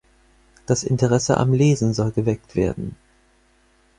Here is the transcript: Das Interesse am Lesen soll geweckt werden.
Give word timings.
Das 0.65 0.83
Interesse 0.83 1.37
am 1.37 1.53
Lesen 1.53 1.93
soll 1.93 2.11
geweckt 2.11 2.55
werden. 2.55 2.95